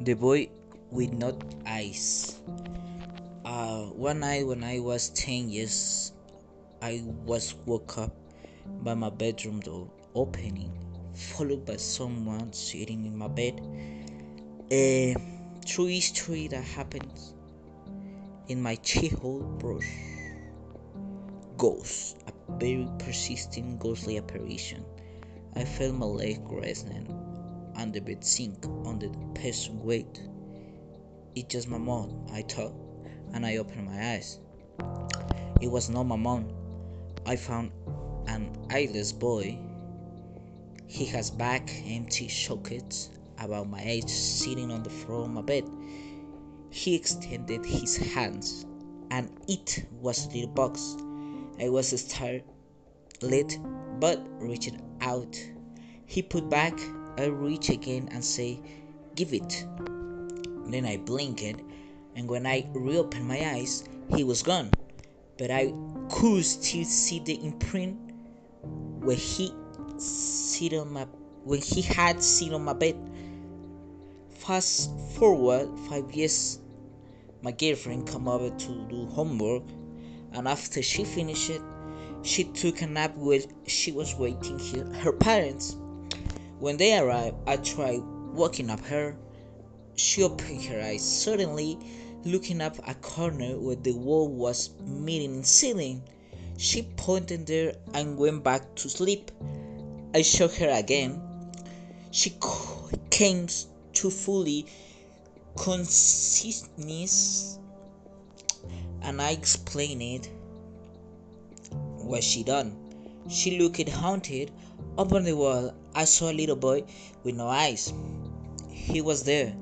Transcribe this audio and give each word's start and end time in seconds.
The 0.00 0.14
boy 0.14 0.48
with 0.92 1.12
not 1.12 1.34
eyes. 1.66 2.38
Uh, 3.44 3.86
one 3.86 4.20
night 4.20 4.46
when 4.46 4.62
I 4.62 4.78
was 4.78 5.10
10 5.10 5.50
years, 5.50 6.12
I 6.80 7.02
was 7.26 7.56
woke 7.66 7.98
up 7.98 8.14
by 8.84 8.94
my 8.94 9.10
bedroom 9.10 9.58
door 9.58 9.90
opening, 10.14 10.70
followed 11.14 11.66
by 11.66 11.76
someone 11.76 12.52
sitting 12.52 13.06
in 13.06 13.18
my 13.18 13.26
bed. 13.26 13.60
A 14.70 15.16
true 15.66 15.86
history 15.86 16.46
that 16.46 16.62
happens 16.62 17.34
in 18.46 18.62
my 18.62 18.76
keyhole 18.76 19.42
brush. 19.58 19.90
Ghost, 21.56 22.18
a 22.28 22.52
very 22.52 22.86
persistent 23.00 23.80
ghostly 23.80 24.16
apparition. 24.16 24.84
I 25.56 25.64
felt 25.64 25.96
my 25.96 26.06
leg 26.06 26.40
resting 26.48 27.27
and 27.78 27.92
the 27.92 28.00
bed 28.00 28.24
sink 28.24 28.66
under 28.84 29.08
the 29.08 29.18
person 29.34 29.80
weight. 29.82 30.20
It's 31.34 31.48
just 31.48 31.68
my 31.68 31.78
mom, 31.78 32.26
I 32.32 32.42
thought, 32.42 32.74
and 33.32 33.46
I 33.46 33.56
opened 33.56 33.86
my 33.86 34.14
eyes. 34.14 34.40
It 35.60 35.70
was 35.70 35.88
not 35.88 36.04
my 36.04 36.16
mom. 36.16 36.48
I 37.24 37.36
found 37.36 37.70
an 38.26 38.50
eyeless 38.70 39.12
boy. 39.12 39.58
He 40.86 41.04
has 41.06 41.30
back 41.30 41.70
empty 41.86 42.28
sockets 42.28 43.10
about 43.38 43.68
my 43.68 43.82
age 43.82 44.08
sitting 44.08 44.70
on 44.72 44.82
the 44.82 44.90
floor 44.90 45.22
of 45.22 45.30
my 45.30 45.42
bed. 45.42 45.64
He 46.70 46.94
extended 46.94 47.64
his 47.64 47.96
hands, 47.96 48.66
and 49.10 49.30
it 49.46 49.86
was 50.00 50.26
a 50.26 50.30
little 50.30 50.50
box. 50.50 50.96
I 51.60 51.68
was 51.68 51.88
startled, 52.00 52.42
but 54.00 54.26
reached 54.40 54.76
out. 55.00 55.38
He 56.06 56.22
put 56.22 56.48
back 56.48 56.78
I 57.18 57.26
reach 57.26 57.68
again 57.68 58.08
and 58.12 58.24
say, 58.24 58.60
Give 59.16 59.34
it. 59.34 59.66
Then 60.70 60.86
I 60.86 60.98
blinked, 60.98 61.60
and 62.14 62.28
when 62.28 62.46
I 62.46 62.68
reopened 62.72 63.26
my 63.26 63.44
eyes, 63.54 63.82
he 64.14 64.22
was 64.22 64.44
gone. 64.44 64.70
But 65.36 65.50
I 65.50 65.74
could 66.08 66.44
still 66.44 66.84
see 66.84 67.18
the 67.18 67.34
imprint 67.44 67.98
where 68.62 69.16
he 69.16 69.52
sit 69.96 70.74
on 70.74 70.92
my 70.92 71.08
when 71.42 71.60
he 71.60 71.82
had 71.82 72.22
sit 72.22 72.52
on 72.52 72.62
my 72.62 72.72
bed. 72.72 72.96
Fast 74.30 74.90
forward 75.16 75.76
five 75.88 76.12
years, 76.12 76.60
my 77.42 77.50
girlfriend 77.50 78.06
come 78.06 78.28
over 78.28 78.50
to 78.50 78.86
do 78.88 79.06
homework, 79.06 79.64
and 80.34 80.46
after 80.46 80.82
she 80.82 81.02
finished 81.02 81.50
it, 81.50 81.62
she 82.22 82.44
took 82.44 82.80
a 82.82 82.86
nap 82.86 83.16
while 83.16 83.40
she 83.66 83.90
was 83.90 84.14
waiting 84.14 84.58
here 84.60 84.84
her 85.02 85.12
parents. 85.12 85.76
When 86.60 86.76
they 86.76 86.98
arrived, 86.98 87.36
I 87.46 87.56
tried 87.56 88.02
waking 88.32 88.70
up 88.70 88.80
her. 88.86 89.16
She 89.94 90.24
opened 90.24 90.64
her 90.64 90.82
eyes 90.82 91.04
suddenly, 91.04 91.78
looking 92.24 92.60
up 92.60 92.76
a 92.86 92.94
corner 92.94 93.56
where 93.58 93.76
the 93.76 93.92
wall 93.92 94.28
was 94.28 94.70
meeting 94.84 95.36
in 95.36 95.44
ceiling. 95.44 96.02
She 96.56 96.82
pointed 96.96 97.46
there 97.46 97.76
and 97.94 98.18
went 98.18 98.42
back 98.42 98.74
to 98.76 98.88
sleep. 98.88 99.30
I 100.14 100.22
shook 100.22 100.52
her 100.54 100.70
again. 100.70 101.22
She 102.10 102.34
came 103.10 103.46
to 103.92 104.10
fully 104.10 104.66
consciousness, 105.54 107.60
and 109.02 109.22
I 109.22 109.30
explained 109.30 110.02
it. 110.02 110.30
What 111.98 112.24
she 112.24 112.42
done? 112.42 112.76
She 113.28 113.60
looked 113.60 113.88
haunted. 113.88 114.50
Upon 114.96 115.22
the 115.22 115.36
wall, 115.36 115.72
I 115.98 116.04
saw 116.04 116.30
a 116.30 116.32
little 116.32 116.54
boy 116.54 116.84
with 117.24 117.34
no 117.34 117.48
eyes. 117.48 117.92
He 118.70 119.00
was 119.00 119.24
there, 119.24 119.52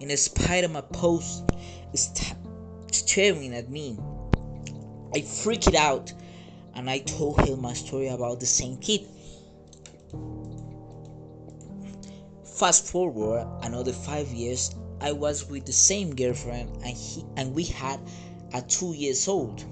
in 0.00 0.16
spite 0.16 0.64
of 0.64 0.72
my 0.72 0.80
pose, 0.80 1.44
staring 2.90 3.54
at 3.54 3.70
me. 3.70 3.96
I 5.14 5.20
freaked 5.20 5.72
out 5.76 6.12
and 6.74 6.90
I 6.90 6.98
told 6.98 7.42
him 7.42 7.60
my 7.60 7.74
story 7.74 8.08
about 8.08 8.40
the 8.40 8.46
same 8.46 8.76
kid. 8.78 9.06
Fast 12.58 12.86
forward 12.86 13.46
another 13.62 13.92
five 13.92 14.26
years, 14.32 14.74
I 15.00 15.12
was 15.12 15.48
with 15.48 15.64
the 15.64 15.72
same 15.72 16.12
girlfriend 16.16 16.70
and 16.82 16.96
he 16.96 17.24
and 17.36 17.54
we 17.54 17.62
had 17.62 18.00
a 18.52 18.62
two 18.62 18.94
years 18.94 19.28
old. 19.28 19.64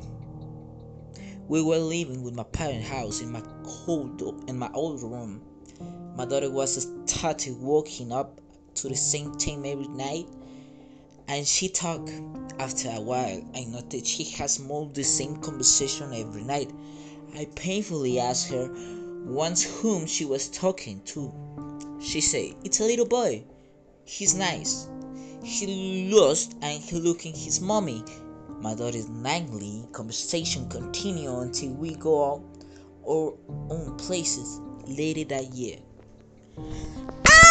We 1.49 1.63
were 1.63 1.79
living 1.79 2.23
with 2.23 2.35
my 2.35 2.45
parents' 2.45 2.87
house 2.87 3.21
in 3.21 3.33
my 3.33 3.43
cold 3.65 4.49
in 4.49 4.57
my 4.57 4.71
old 4.73 5.03
room. 5.03 5.49
My 6.17 6.25
daughter 6.25 6.51
was 6.51 6.87
started 7.07 7.61
waking 7.61 8.13
up 8.13 8.41
to 8.75 8.89
the 8.89 8.97
same 8.97 9.35
time 9.37 9.65
every 9.65 9.89
night, 9.89 10.27
and 11.29 11.47
she 11.47 11.69
talked. 11.69 12.11
After 12.59 12.91
a 12.91 13.01
while, 13.01 13.43
I 13.55 13.65
noticed 13.65 14.07
she 14.07 14.25
has 14.37 14.61
more 14.61 14.89
the 14.93 15.03
same 15.03 15.37
conversation 15.39 16.13
every 16.13 16.45
night. 16.45 16.71
I 17.35 17.47
painfully 17.55 18.21
asked 18.21 18.49
her 18.49 18.71
once 19.25 19.63
whom 19.81 20.07
she 20.07 20.25
was 20.25 20.49
talking 20.49 21.01
to. 21.07 21.33
She 22.01 22.21
said, 22.21 22.55
"It's 22.65 22.81
a 22.81 22.85
little 22.85 23.07
boy. 23.07 23.45
He's 24.05 24.35
nice. 24.35 24.89
He 25.43 26.11
lost 26.13 26.55
and 26.61 26.83
he 26.83 26.97
looking 27.01 27.35
his 27.35 27.61
mommy 27.61 28.05
my 28.63 28.75
daughter's 28.77 29.09
nightly 29.09 29.85
conversation 29.91 30.69
continued 30.69 31.37
until 31.37 31.71
we 31.71 31.97
go 31.97 32.33
out 32.33 32.43
our 33.09 33.35
own 33.71 33.97
places 33.97 34.61
later 34.89 35.25
that 35.25 35.53
year. 35.55 35.79
Ah! 37.27 37.42